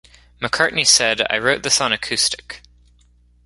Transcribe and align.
McCartney 0.41 0.83
said, 0.87 1.21
I 1.29 1.37
wrote 1.37 1.61
this 1.61 1.79
on 1.79 1.93
acoustic. 1.93 2.63